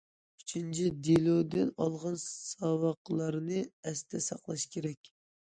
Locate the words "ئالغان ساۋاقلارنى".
1.83-3.63